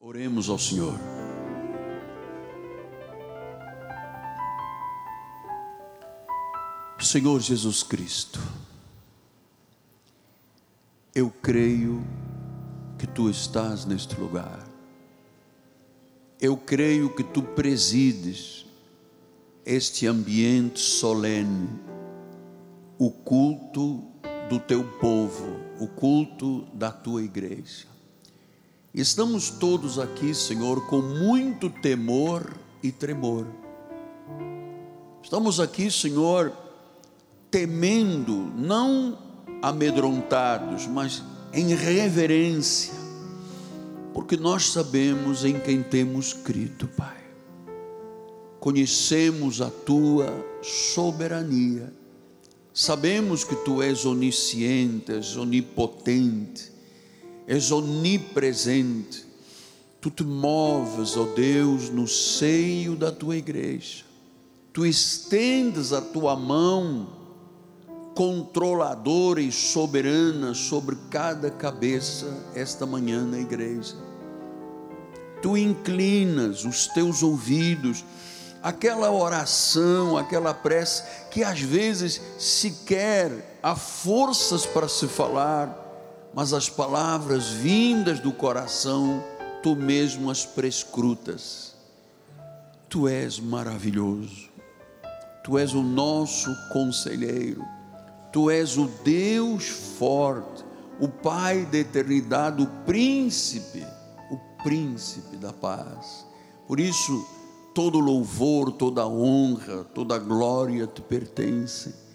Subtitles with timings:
[0.00, 0.94] Oremos ao Senhor.
[7.00, 8.38] Senhor Jesus Cristo,
[11.12, 12.06] eu creio
[12.96, 14.64] que tu estás neste lugar.
[16.40, 18.66] Eu creio que tu presides
[19.66, 21.68] este ambiente solene,
[22.96, 24.04] o culto
[24.48, 27.97] do teu povo, o culto da tua igreja.
[29.00, 33.46] Estamos todos aqui, Senhor, com muito temor e tremor.
[35.22, 36.52] Estamos aqui, Senhor,
[37.48, 39.16] temendo, não
[39.62, 42.92] amedrontados, mas em reverência,
[44.12, 47.22] porque nós sabemos em quem temos crido, Pai.
[48.58, 51.94] Conhecemos a tua soberania,
[52.74, 56.77] sabemos que tu és onisciente, és onipotente,
[57.48, 59.26] és onipresente.
[60.00, 64.04] Tu te moves, ó Deus, no seio da tua igreja.
[64.72, 67.08] Tu estendes a tua mão
[68.14, 73.96] controladora e soberana sobre cada cabeça esta manhã na igreja.
[75.40, 78.04] Tu inclinas os teus ouvidos
[78.62, 85.87] aquela oração, aquela prece que às vezes sequer há forças para se falar
[86.38, 89.24] mas as palavras vindas do coração,
[89.60, 91.74] tu mesmo as prescrutas.
[92.88, 94.48] Tu és maravilhoso,
[95.42, 97.64] tu és o nosso conselheiro,
[98.32, 100.64] tu és o Deus forte,
[101.00, 103.84] o Pai da eternidade, o príncipe,
[104.30, 106.24] o príncipe da paz.
[106.68, 107.26] Por isso,
[107.74, 112.07] todo louvor, toda honra, toda glória te pertence.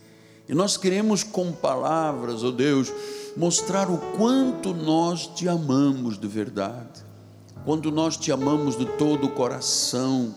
[0.48, 2.92] E nós queremos com palavras, ó oh Deus,
[3.38, 7.02] mostrar o quanto nós te amamos de verdade,
[7.64, 10.36] quando nós te amamos de todo o coração,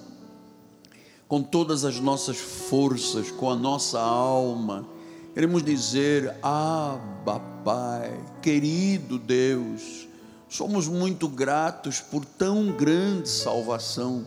[1.27, 4.87] com todas as nossas forças, com a nossa alma,
[5.35, 10.07] queremos dizer: Abba, Pai, querido Deus,
[10.49, 14.25] somos muito gratos por tão grande salvação,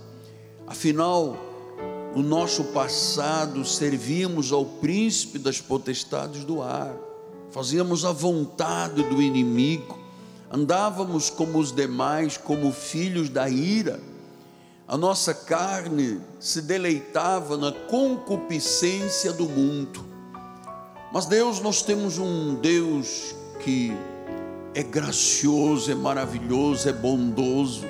[0.67, 1.48] afinal,
[2.15, 7.09] no nosso passado servíamos ao príncipe das potestades do ar
[7.51, 9.97] fazíamos a vontade do inimigo,
[10.51, 13.99] andávamos como os demais, como filhos da ira,
[14.87, 20.03] a nossa carne se deleitava na concupiscência do mundo.
[21.13, 23.91] Mas Deus, nós temos um Deus que
[24.73, 27.85] é gracioso, é maravilhoso, é bondoso.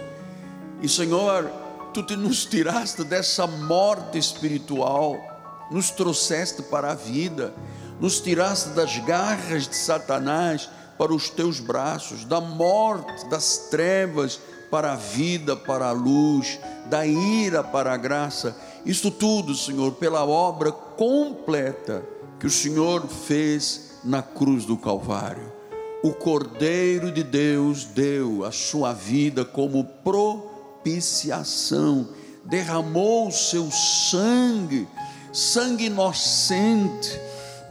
[0.82, 1.50] E Senhor,
[1.94, 5.18] tu te nos tiraste dessa morte espiritual,
[5.72, 7.54] nos trouxeste para a vida
[8.00, 14.40] nos tiraste das garras de Satanás para os teus braços, da morte, das trevas
[14.72, 18.56] para a vida, para a luz, da ira para a graça.
[18.86, 22.04] Isso tudo, Senhor, pela obra completa
[22.40, 25.52] que o Senhor fez na cruz do Calvário.
[26.02, 29.84] O Cordeiro de Deus deu a sua vida como
[30.80, 32.08] propiciação,
[32.46, 34.88] derramou o seu sangue,
[35.32, 37.20] sangue inocente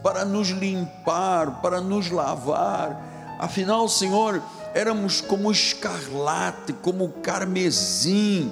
[0.03, 3.37] para nos limpar, para nos lavar.
[3.39, 4.41] Afinal, Senhor,
[4.73, 8.51] éramos como escarlate, como carmesim,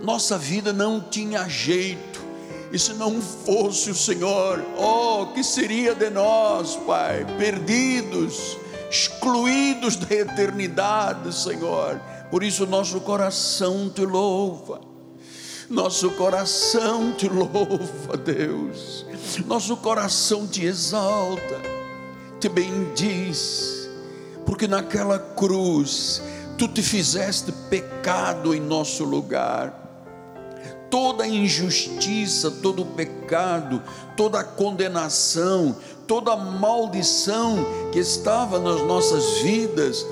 [0.00, 2.18] nossa vida não tinha jeito.
[2.70, 8.58] E se não fosse o Senhor, oh, que seria de nós, Pai, perdidos,
[8.90, 11.98] excluídos da eternidade, Senhor.
[12.30, 14.80] Por isso nosso coração te louva.
[15.68, 19.06] Nosso coração te louva, Deus
[19.46, 21.60] nosso coração te exalta,
[22.40, 23.88] te bendiz,
[24.46, 26.22] porque naquela cruz
[26.56, 29.86] tu te fizeste pecado em nosso lugar.
[30.90, 33.82] Toda injustiça, todo pecado,
[34.16, 37.58] toda condenação, toda maldição
[37.92, 40.06] que estava nas nossas vidas,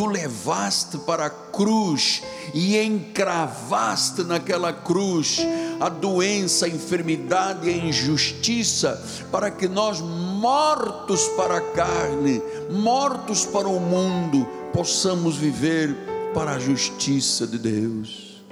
[0.00, 2.22] tu levaste para a cruz
[2.54, 5.40] e encravaste naquela cruz
[5.78, 8.98] a doença, a enfermidade e a injustiça,
[9.30, 15.94] para que nós, mortos para a carne, mortos para o mundo, possamos viver
[16.32, 18.42] para a justiça de Deus.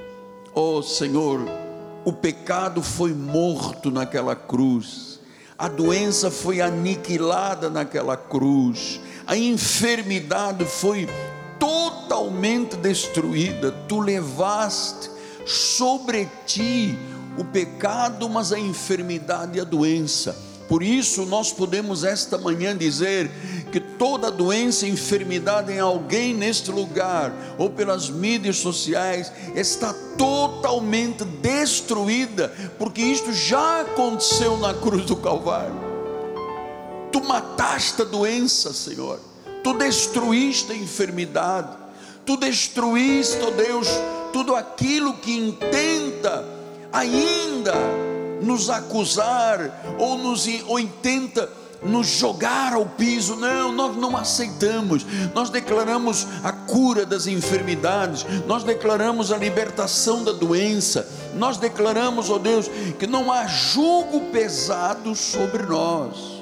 [0.55, 1.41] Oh Senhor,
[2.05, 5.19] o pecado foi morto naquela cruz,
[5.57, 11.09] a doença foi aniquilada naquela cruz, a enfermidade foi
[11.59, 15.11] totalmente destruída, tu levaste
[15.47, 16.99] sobre ti
[17.37, 20.37] o pecado, mas a enfermidade e a doença.
[20.69, 23.31] Por isso nós podemos esta manhã dizer
[23.73, 31.25] que toda doença e enfermidade em alguém neste lugar ou pelas mídias sociais está totalmente
[31.25, 35.89] destruída, porque isto já aconteceu na cruz do Calvário.
[37.11, 39.28] Tu mataste a doença, Senhor.
[39.63, 41.77] Tu destruíste a enfermidade.
[42.25, 43.89] Tu destruíste, ó oh Deus,
[44.33, 46.45] tudo aquilo que intenta
[46.93, 47.75] ainda
[48.43, 51.49] nos acusar ou nos ou intenta
[51.83, 53.37] nos jogar ao piso.
[53.37, 55.07] Não, nós não aceitamos.
[55.35, 62.35] Nós declaramos a cura das enfermidades, nós declaramos a libertação da doença, nós declaramos, ó
[62.35, 62.69] oh Deus,
[62.99, 66.38] que não há jugo pesado sobre nós.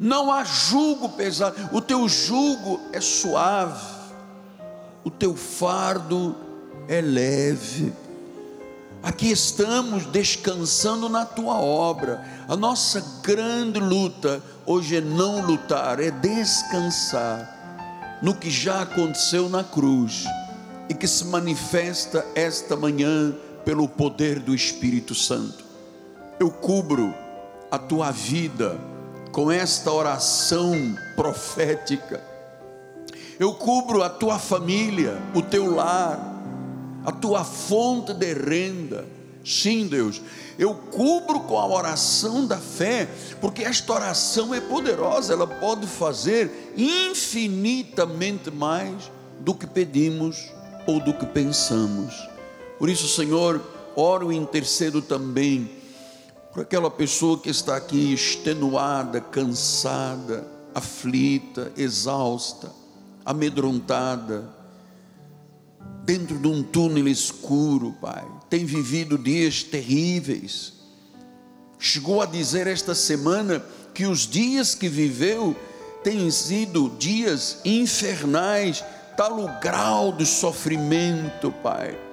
[0.00, 3.84] Não há jugo pesado, o teu jugo é suave,
[5.04, 6.34] o teu fardo
[6.88, 7.92] é leve.
[9.02, 12.24] Aqui estamos descansando na tua obra.
[12.48, 19.62] A nossa grande luta hoje é não lutar, é descansar no que já aconteceu na
[19.62, 20.24] cruz
[20.88, 23.34] e que se manifesta esta manhã
[23.66, 25.62] pelo poder do Espírito Santo.
[26.38, 27.14] Eu cubro
[27.70, 28.80] a tua vida
[29.32, 32.22] com esta oração profética.
[33.38, 36.18] Eu cubro a tua família, o teu lar,
[37.04, 39.06] a tua fonte de renda.
[39.44, 40.20] Sim, Deus,
[40.58, 43.08] eu cubro com a oração da fé,
[43.40, 49.10] porque esta oração é poderosa, ela pode fazer infinitamente mais
[49.40, 50.50] do que pedimos
[50.86, 52.28] ou do que pensamos.
[52.78, 53.62] Por isso, Senhor,
[53.96, 55.79] oro e intercedo também
[56.52, 62.72] por aquela pessoa que está aqui extenuada, cansada, aflita, exausta,
[63.24, 64.48] amedrontada,
[66.04, 70.72] dentro de um túnel escuro, Pai, tem vivido dias terríveis.
[71.78, 73.64] Chegou a dizer esta semana
[73.94, 75.54] que os dias que viveu
[76.02, 78.84] têm sido dias infernais,
[79.16, 82.09] tal o grau de sofrimento, Pai.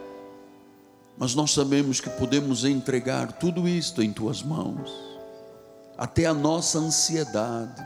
[1.17, 4.91] Mas nós sabemos que podemos entregar tudo isto em tuas mãos,
[5.97, 7.83] até a nossa ansiedade.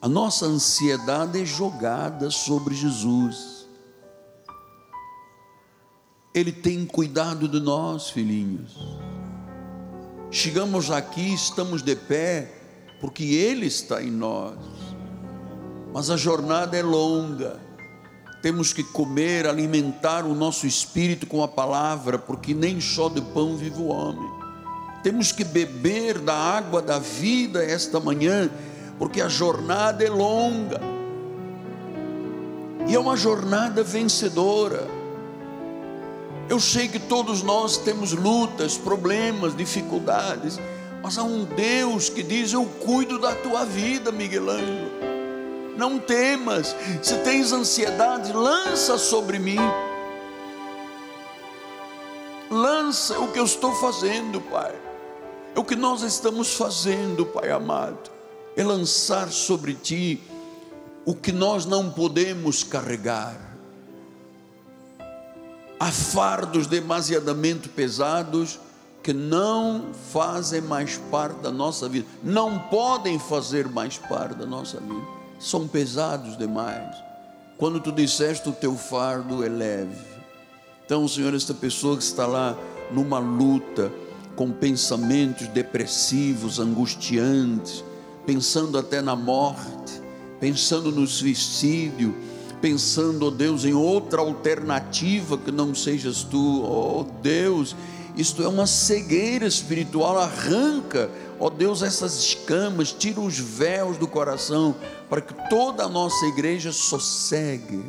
[0.00, 3.62] A nossa ansiedade é jogada sobre Jesus
[6.34, 8.74] ele tem cuidado de nós, filhinhos.
[10.30, 12.50] Chegamos aqui, estamos de pé,
[13.00, 14.56] porque Ele está em nós.
[15.92, 17.60] Mas a jornada é longa.
[18.42, 23.56] Temos que comer, alimentar o nosso espírito com a palavra, porque nem só de pão
[23.56, 24.28] vive o homem.
[25.02, 28.50] Temos que beber da água da vida esta manhã,
[28.98, 30.80] porque a jornada é longa.
[32.88, 35.02] E é uma jornada vencedora
[36.52, 40.60] eu sei que todos nós temos lutas, problemas, dificuldades,
[41.02, 45.11] mas há um Deus que diz: Eu cuido da tua vida, Miguel Ângelo.
[45.76, 49.58] Não temas, se tens ansiedade, lança sobre mim.
[52.50, 54.74] Lança o que eu estou fazendo, Pai.
[55.54, 58.10] É o que nós estamos fazendo, Pai amado.
[58.56, 60.22] É lançar sobre ti
[61.04, 63.52] o que nós não podemos carregar
[65.82, 68.60] há fardos demasiadamente pesados
[69.02, 74.78] que não fazem mais parte da nossa vida, não podem fazer mais parte da nossa
[74.78, 75.04] vida,
[75.42, 76.94] são pesados demais.
[77.58, 80.12] Quando tu disseste o teu fardo é leve,
[80.84, 82.56] então, Senhor, esta pessoa que está lá
[82.90, 83.90] numa luta,
[84.36, 87.84] com pensamentos depressivos, angustiantes,
[88.26, 90.02] pensando até na morte,
[90.40, 92.14] pensando no suicídio,
[92.60, 97.74] pensando, oh Deus, em outra alternativa que não sejas tu, oh Deus,
[98.16, 104.76] isto é uma cegueira espiritual, arranca, ó Deus, essas escamas, tira os véus do coração,
[105.08, 107.82] para que toda a nossa igreja sossegue,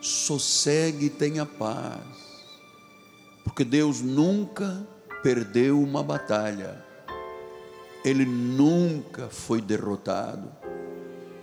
[0.00, 2.02] sossegue e tenha paz,
[3.44, 4.86] porque Deus nunca
[5.22, 6.84] perdeu uma batalha,
[8.04, 10.50] Ele nunca foi derrotado,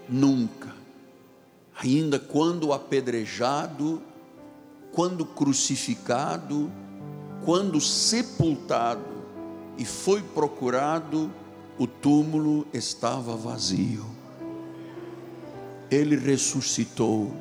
[0.08, 0.75] nunca.
[1.81, 4.01] Ainda quando apedrejado,
[4.91, 6.69] quando crucificado,
[7.46, 9.08] quando sepultado
[9.79, 11.31] e foi procurado,
[11.77, 14.05] o túmulo estava vazio.
[15.89, 17.33] Ele ressuscitou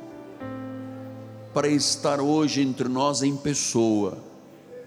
[1.53, 4.17] para estar hoje entre nós em pessoa.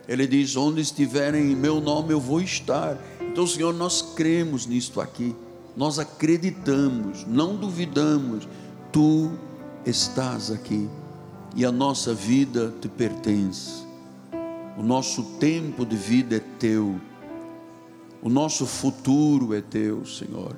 [0.08, 2.98] Ele diz: Onde estiverem em meu nome, eu vou estar.
[3.20, 5.36] Então, Senhor, nós cremos nisto aqui,
[5.76, 8.48] nós acreditamos, não duvidamos
[8.90, 9.30] tu
[9.84, 10.88] estás aqui
[11.54, 13.86] e a nossa vida te pertence.
[14.78, 16.98] O nosso tempo de vida é teu.
[18.22, 20.54] O nosso futuro é teu, Senhor.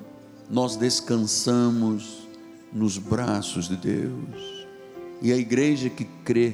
[0.47, 2.27] nós descansamos
[2.71, 4.67] nos braços de Deus.
[5.19, 6.53] E a igreja que crê,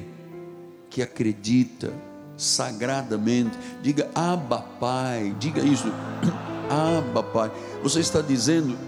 [0.88, 1.92] que acredita
[2.38, 5.84] sagradamente, diga Abba Pai, diga isso,
[6.70, 7.52] Abba Pai.
[7.82, 8.78] Você está dizendo,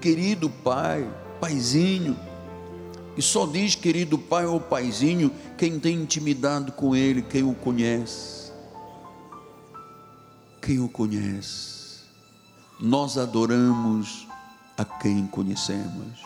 [0.00, 1.08] querido Pai,
[1.40, 2.18] Paizinho,
[3.16, 8.39] e só diz querido Pai ou Paizinho quem tem intimidade com Ele, quem o conhece.
[10.70, 12.04] Quem o conhece.
[12.78, 14.28] Nós adoramos
[14.78, 16.20] a quem conhecemos.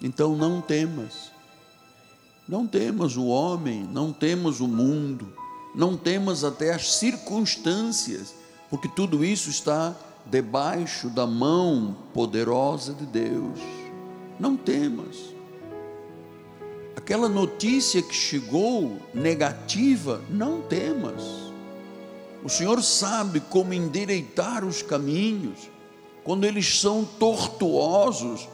[0.00, 1.32] Então não temas,
[2.48, 5.26] não temas o homem, não temas o mundo,
[5.74, 8.32] não temas até as circunstâncias,
[8.70, 9.96] porque tudo isso está
[10.26, 13.58] debaixo da mão poderosa de Deus.
[14.38, 15.16] Não temas.
[16.94, 21.51] Aquela notícia que chegou negativa, não temas.
[22.44, 25.70] O Senhor sabe como endireitar os caminhos
[26.24, 28.48] quando eles são tortuosos,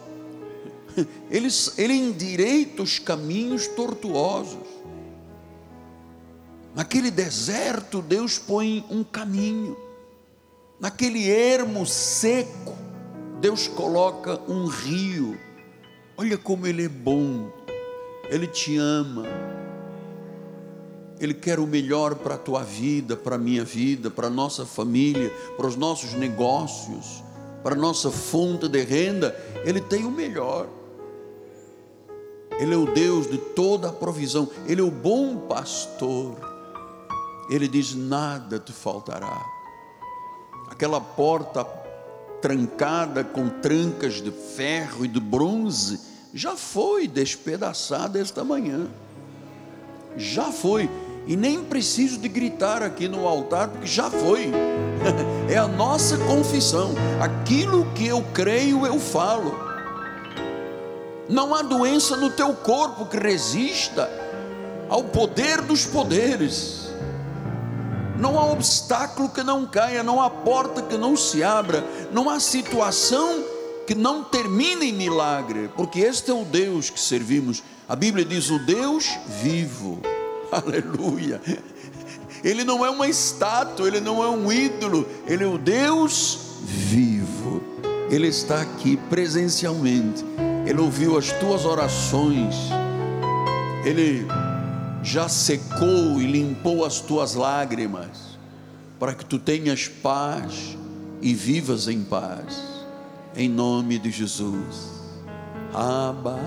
[1.29, 4.67] ele, ele endireita os caminhos tortuosos.
[6.75, 9.77] Naquele deserto, Deus põe um caminho.
[10.79, 12.75] Naquele ermo seco,
[13.41, 15.37] Deus coloca um rio.
[16.17, 17.51] Olha como Ele é bom,
[18.29, 19.23] Ele te ama,
[21.19, 24.65] Ele quer o melhor para a tua vida, para a minha vida, para a nossa
[24.65, 27.23] família, para os nossos negócios
[27.63, 29.35] para nossa fonte de renda,
[29.65, 30.67] Ele tem o melhor.
[32.59, 36.37] Ele é o Deus de toda a provisão, Ele é o bom pastor.
[37.49, 39.45] Ele diz: nada te faltará.
[40.69, 41.65] Aquela porta
[42.41, 45.99] trancada com trancas de ferro e de bronze
[46.33, 48.87] já foi despedaçada esta manhã.
[50.15, 50.89] Já foi
[51.27, 54.51] e nem preciso de gritar aqui no altar, porque já foi.
[55.49, 56.93] é a nossa confissão.
[57.21, 59.57] Aquilo que eu creio, eu falo.
[61.27, 64.09] Não há doença no teu corpo que resista
[64.89, 66.89] ao poder dos poderes.
[68.17, 72.39] Não há obstáculo que não caia, não há porta que não se abra, não há
[72.39, 73.43] situação
[73.87, 77.63] que não termine em milagre, porque este é o Deus que servimos.
[77.87, 80.01] A Bíblia diz: o Deus vivo
[80.51, 81.41] Aleluia.
[82.43, 87.61] Ele não é uma estátua, ele não é um ídolo, ele é o Deus vivo.
[88.09, 90.25] Ele está aqui presencialmente.
[90.65, 92.55] Ele ouviu as tuas orações.
[93.85, 94.25] Ele
[95.03, 98.37] já secou e limpou as tuas lágrimas,
[98.99, 100.77] para que tu tenhas paz
[101.21, 102.61] e vivas em paz.
[103.35, 104.99] Em nome de Jesus.
[105.73, 106.39] Abba,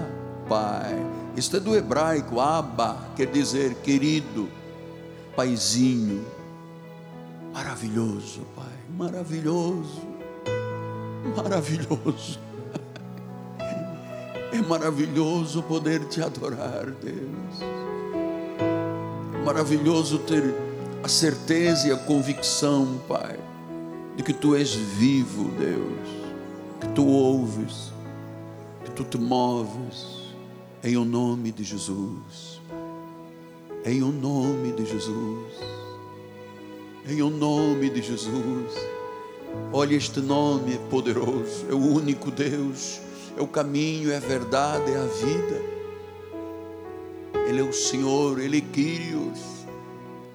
[0.48, 1.21] Pai.
[1.34, 4.50] Isto é do hebraico, Abba, quer dizer querido,
[5.34, 6.26] paizinho.
[7.54, 10.02] Maravilhoso, Pai, maravilhoso,
[11.34, 12.38] maravilhoso.
[14.52, 17.60] É maravilhoso poder te adorar, Deus.
[19.42, 20.54] Maravilhoso ter
[21.02, 23.38] a certeza e a convicção, Pai,
[24.16, 26.08] de que Tu és vivo, Deus,
[26.78, 27.90] que Tu ouves,
[28.84, 30.21] que Tu te moves
[30.84, 32.60] em o nome de Jesus.
[33.84, 35.54] Em o nome de Jesus.
[37.08, 38.72] Em o nome de Jesus.
[39.72, 43.00] Olha, este nome é poderoso, é o único Deus,
[43.36, 45.62] é o caminho, é a verdade, é a vida.
[47.48, 49.38] Ele é o Senhor, Ele é Quírios,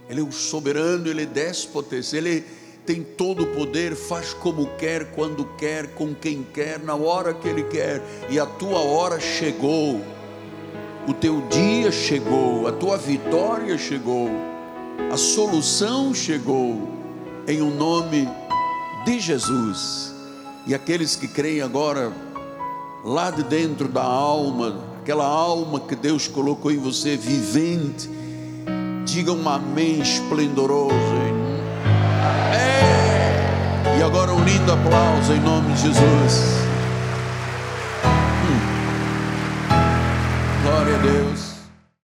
[0.10, 2.44] Ele é o soberano, Ele é déspotes, Ele
[2.86, 7.48] tem todo o poder, faz como quer, quando quer, com quem quer, na hora que
[7.48, 10.02] Ele quer, e a tua hora chegou
[11.08, 14.30] o teu dia chegou, a tua vitória chegou,
[15.10, 16.90] a solução chegou,
[17.48, 18.28] em o um nome
[19.06, 20.14] de Jesus.
[20.66, 22.12] E aqueles que creem agora,
[23.06, 28.10] lá de dentro da alma, aquela alma que Deus colocou em você, vivente,
[29.06, 30.94] digam um amém esplendoroso.
[32.54, 33.98] É!
[33.98, 36.67] E agora um lindo aplauso em nome de Jesus.
[40.68, 41.47] Glória a Deus.